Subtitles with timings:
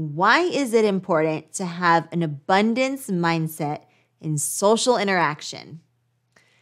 [0.00, 3.82] Why is it important to have an abundance mindset
[4.18, 5.80] in social interaction?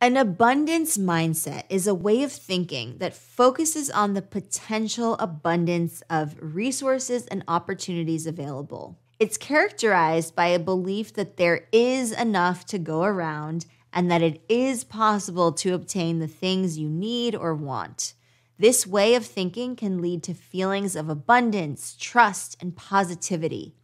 [0.00, 6.34] An abundance mindset is a way of thinking that focuses on the potential abundance of
[6.40, 8.98] resources and opportunities available.
[9.20, 14.42] It's characterized by a belief that there is enough to go around and that it
[14.48, 18.14] is possible to obtain the things you need or want.
[18.60, 23.74] This way of thinking can lead to feelings of abundance, trust, and positivity.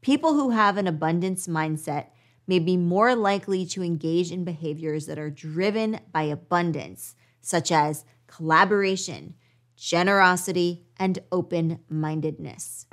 [0.00, 2.06] People who have an abundance mindset
[2.44, 8.04] may be more likely to engage in behaviors that are driven by abundance, such as
[8.26, 9.34] collaboration,
[9.76, 12.86] generosity, and open mindedness.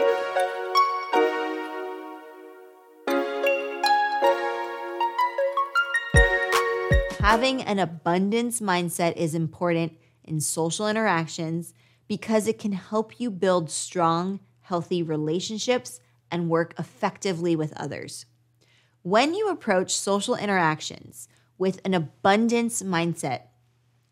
[7.20, 9.94] Having an abundance mindset is important
[10.26, 11.74] in social interactions
[12.08, 18.26] because it can help you build strong, healthy relationships and work effectively with others.
[19.02, 21.28] When you approach social interactions
[21.58, 23.44] with an abundance mindset,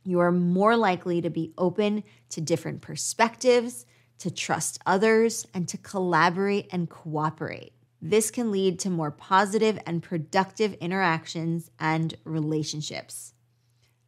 [0.06, 3.86] you are more likely to be open to different perspectives,
[4.20, 7.74] to trust others, and to collaborate and cooperate.
[8.02, 13.34] This can lead to more positive and productive interactions and relationships.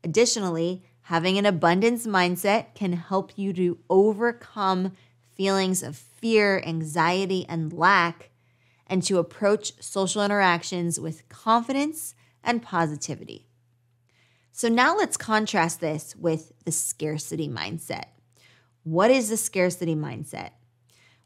[0.03, 4.91] Additionally, having an abundance mindset can help you to overcome
[5.35, 8.31] feelings of fear, anxiety, and lack,
[8.87, 13.45] and to approach social interactions with confidence and positivity.
[14.51, 18.05] So, now let's contrast this with the scarcity mindset.
[18.83, 20.51] What is the scarcity mindset?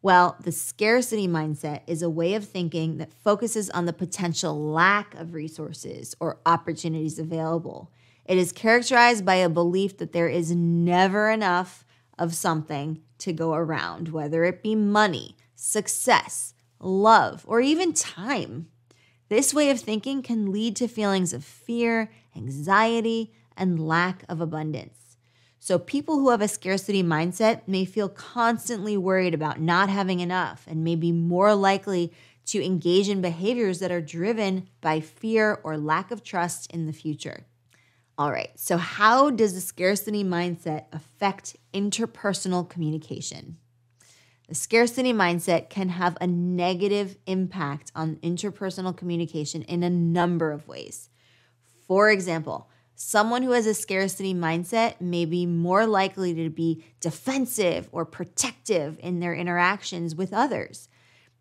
[0.02, 5.14] Well, the scarcity mindset is a way of thinking that focuses on the potential lack
[5.16, 7.92] of resources or opportunities available.
[8.30, 11.84] It is characterized by a belief that there is never enough
[12.20, 18.68] of something to go around, whether it be money, success, love, or even time.
[19.30, 25.18] This way of thinking can lead to feelings of fear, anxiety, and lack of abundance.
[25.58, 30.66] So, people who have a scarcity mindset may feel constantly worried about not having enough
[30.68, 32.14] and may be more likely
[32.46, 36.94] to engage in behaviors that are driven by fear or lack of trust in the
[36.94, 37.48] future.
[38.20, 43.56] All right, so how does the scarcity mindset affect interpersonal communication?
[44.50, 50.68] The scarcity mindset can have a negative impact on interpersonal communication in a number of
[50.68, 51.10] ways.
[51.88, 52.70] For example,
[53.02, 59.00] Someone who has a scarcity mindset may be more likely to be defensive or protective
[59.02, 60.90] in their interactions with others.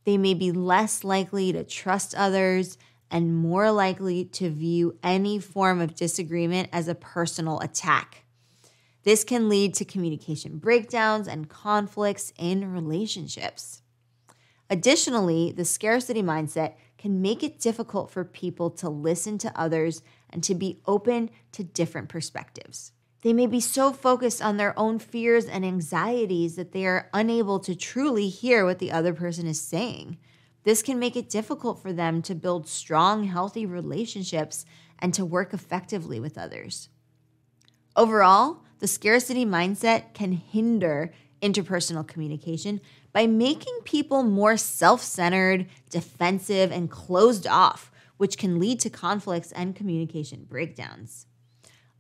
[0.05, 2.79] They may be less likely to trust others
[3.11, 8.25] and more likely to view any form of disagreement as a personal attack.
[9.05, 13.83] This can lead to communication breakdowns and conflicts in relationships.
[14.69, 20.43] Additionally, the scarcity mindset can make it difficult for people to listen to others and
[20.45, 22.93] to be open to different perspectives.
[23.23, 27.59] They may be so focused on their own fears and anxieties that they are unable
[27.61, 30.19] to truly hear what the other person is saying.
[30.65, 34.65] This can make it difficult for them to build strong, healthy relationships
[34.99, 36.89] and to work effectively with others.
[37.97, 42.81] Overall, the scarcity mindset can hinder interpersonal communication
[43.13, 49.53] by making people more self centered, defensive, and closed off, which can lead to conflicts
[49.53, 51.27] and communication breakdowns.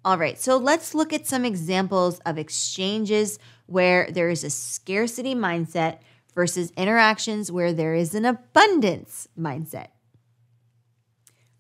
[0.05, 5.35] All right, so let's look at some examples of exchanges where there is a scarcity
[5.35, 5.99] mindset
[6.39, 9.89] versus interactions where there is an abundance mindset.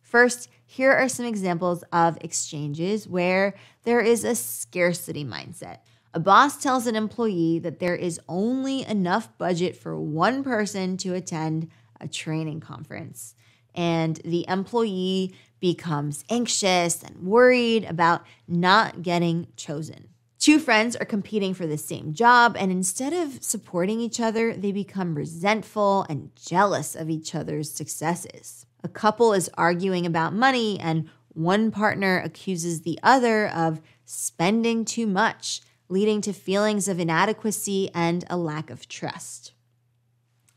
[0.00, 5.78] First, here are some examples of exchanges where there is a scarcity mindset.
[6.14, 11.12] A boss tells an employee that there is only enough budget for one person to
[11.12, 11.68] attend
[12.00, 13.34] a training conference
[13.74, 20.10] and the employee becomes anxious and worried about not getting chosen.
[20.38, 24.70] Two friends are competing for the same job, and instead of supporting each other, they
[24.70, 28.64] become resentful and jealous of each other's successes.
[28.84, 35.06] A couple is arguing about money, and one partner accuses the other of spending too
[35.08, 39.52] much, leading to feelings of inadequacy and a lack of trust.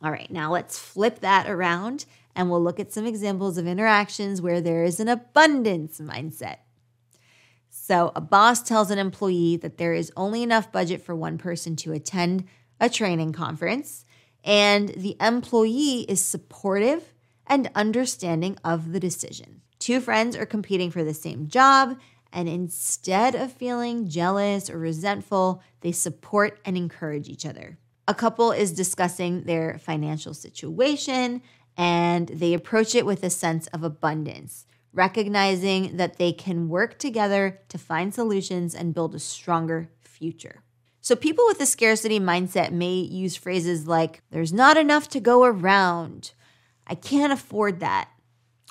[0.03, 2.05] All right, now let's flip that around
[2.35, 6.57] and we'll look at some examples of interactions where there is an abundance mindset.
[7.73, 11.77] So, a boss tells an employee that there is only enough budget for one person
[11.77, 12.43] to attend
[12.81, 14.03] a training conference,
[14.43, 17.13] and the employee is supportive
[17.47, 19.61] and understanding of the decision.
[19.79, 21.97] Two friends are competing for the same job,
[22.33, 27.77] and instead of feeling jealous or resentful, they support and encourage each other.
[28.05, 31.41] A couple is discussing their financial situation
[31.77, 37.59] and they approach it with a sense of abundance, recognizing that they can work together
[37.69, 40.63] to find solutions and build a stronger future.
[41.03, 45.43] So, people with a scarcity mindset may use phrases like, there's not enough to go
[45.43, 46.33] around.
[46.85, 48.09] I can't afford that.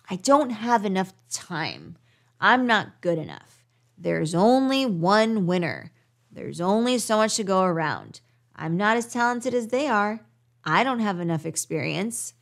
[0.08, 1.96] I don't have enough time.
[2.40, 3.64] I'm not good enough.
[3.99, 5.93] There's only one winner.
[6.31, 8.20] There's only so much to go around.
[8.55, 10.20] I'm not as talented as they are.
[10.64, 12.34] I don't have enough experience.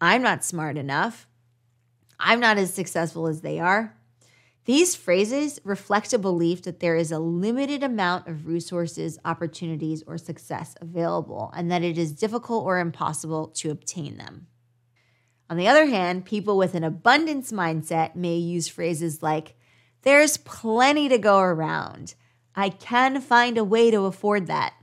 [0.00, 1.26] I'm not smart enough.
[2.18, 3.94] I'm not as successful as they are.
[4.64, 10.18] These phrases reflect a belief that there is a limited amount of resources, opportunities, or
[10.18, 14.46] success available, and that it is difficult or impossible to obtain them.
[15.48, 19.56] On the other hand, people with an abundance mindset may use phrases like,
[20.02, 22.14] There's plenty to go around.
[22.54, 24.74] I can find a way to afford that.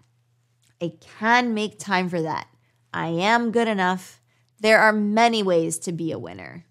[0.81, 2.47] I can make time for that.
[2.91, 4.19] I am good enough.
[4.59, 6.65] There are many ways to be a winner.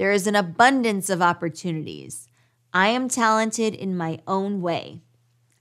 [0.00, 2.26] There is an abundance of opportunities.
[2.72, 5.02] I am talented in my own way.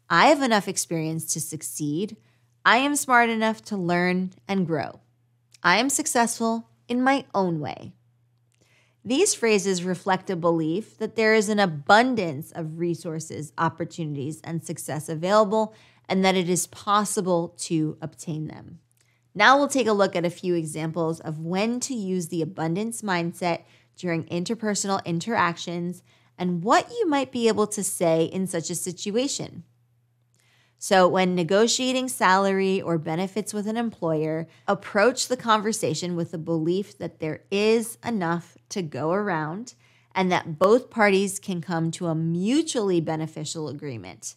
[0.09, 2.15] I have enough experience to succeed.
[2.63, 5.01] I am smart enough to learn and grow.
[5.61, 7.91] I am successful in my own way.
[9.03, 15.09] These phrases reflect a belief that there is an abundance of resources, opportunities, and success
[15.09, 15.73] available,
[16.07, 18.79] and that it is possible to obtain them.
[19.35, 23.01] Now we'll take a look at a few examples of when to use the abundance
[23.01, 23.63] mindset
[23.99, 26.01] during interpersonal interactions
[26.37, 29.63] and what you might be able to say in such a situation.
[30.81, 36.97] So, when negotiating salary or benefits with an employer, approach the conversation with the belief
[36.97, 39.73] that there is enough to go around
[40.15, 44.35] and that both parties can come to a mutually beneficial agreement.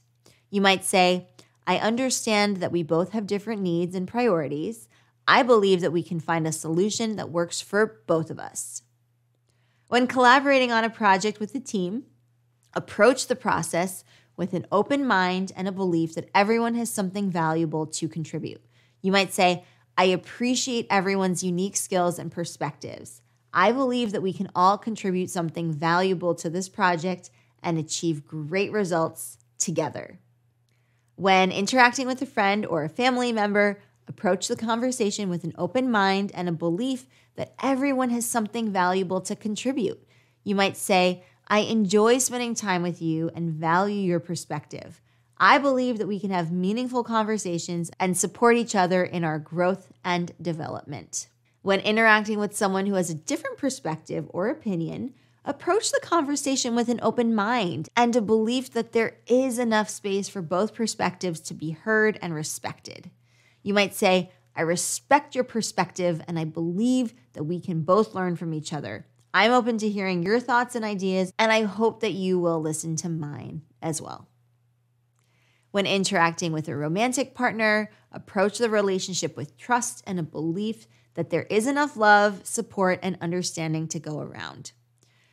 [0.50, 1.28] You might say,
[1.64, 4.88] I understand that we both have different needs and priorities.
[5.28, 8.81] I believe that we can find a solution that works for both of us.
[9.92, 12.04] When collaborating on a project with the team,
[12.72, 14.04] approach the process
[14.38, 18.62] with an open mind and a belief that everyone has something valuable to contribute.
[19.02, 19.64] You might say,
[19.98, 23.20] I appreciate everyone's unique skills and perspectives.
[23.52, 27.28] I believe that we can all contribute something valuable to this project
[27.62, 30.18] and achieve great results together.
[31.16, 35.90] When interacting with a friend or a family member, approach the conversation with an open
[35.90, 37.06] mind and a belief
[37.36, 40.06] that everyone has something valuable to contribute.
[40.44, 45.00] You might say, I enjoy spending time with you and value your perspective.
[45.38, 49.92] I believe that we can have meaningful conversations and support each other in our growth
[50.04, 51.28] and development.
[51.62, 55.14] When interacting with someone who has a different perspective or opinion,
[55.44, 60.28] approach the conversation with an open mind and a belief that there is enough space
[60.28, 63.10] for both perspectives to be heard and respected.
[63.62, 68.36] You might say, I respect your perspective and I believe that we can both learn
[68.36, 69.06] from each other.
[69.34, 72.96] I'm open to hearing your thoughts and ideas, and I hope that you will listen
[72.96, 74.28] to mine as well.
[75.70, 81.30] When interacting with a romantic partner, approach the relationship with trust and a belief that
[81.30, 84.72] there is enough love, support, and understanding to go around.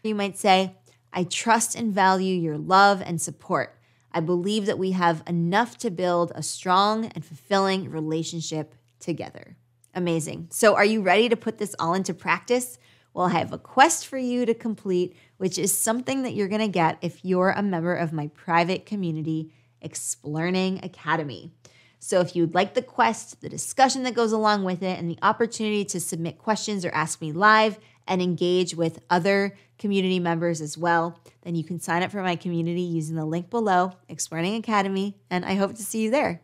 [0.04, 0.78] You might say,
[1.12, 3.79] I trust and value your love and support.
[4.12, 9.56] I believe that we have enough to build a strong and fulfilling relationship together.
[9.94, 10.48] Amazing.
[10.52, 12.78] So, are you ready to put this all into practice?
[13.14, 16.62] Well, I have a quest for you to complete, which is something that you're going
[16.62, 19.52] to get if you're a member of my private community,
[19.82, 21.52] Explearning Academy.
[22.00, 25.20] So, if you'd like the quest, the discussion that goes along with it, and the
[25.22, 30.78] opportunity to submit questions or ask me live and engage with other community members as
[30.78, 35.16] well, then you can sign up for my community using the link below, Explearning Academy,
[35.30, 36.42] and I hope to see you there.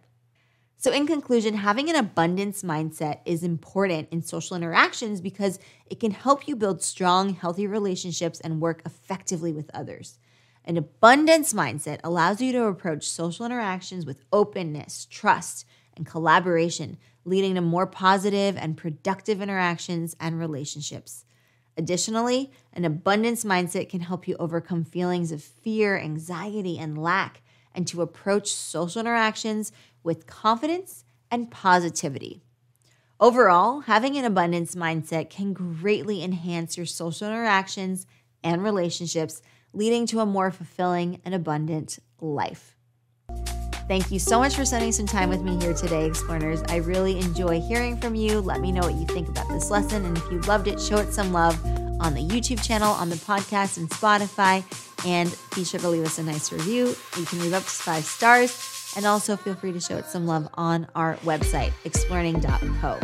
[0.78, 5.58] So, in conclusion, having an abundance mindset is important in social interactions because
[5.88, 10.20] it can help you build strong, healthy relationships and work effectively with others.
[10.64, 17.56] An abundance mindset allows you to approach social interactions with openness, trust, and collaboration, leading
[17.56, 21.26] to more positive and productive interactions and relationships.
[21.78, 27.42] Additionally, an abundance mindset can help you overcome feelings of fear, anxiety, and lack,
[27.74, 29.72] and to approach social interactions
[30.04, 32.42] with confidence and positivity.
[33.20, 38.06] Overall, having an abundance mindset can greatly enhance your social interactions
[38.44, 39.42] and relationships,
[39.74, 42.76] leading to a more fulfilling and abundant life.
[43.88, 46.64] Thank you so much for spending some time with me here today, Explorers.
[46.70, 48.42] I really enjoy hearing from you.
[48.42, 50.04] Let me know what you think about this lesson.
[50.06, 51.64] And if you loved it, show it some love
[52.02, 54.64] on the YouTube channel, on the podcast, and Spotify.
[55.06, 56.96] And be sure to leave us a nice review.
[57.18, 60.26] You can leave up to five stars And also feel free to show it some
[60.26, 63.00] love on our website, explearning.co.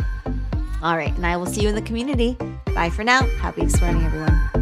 [0.82, 2.36] All right, and I will see you in the community.
[2.74, 3.24] Bye for now.
[3.38, 4.61] Happy exploring, everyone.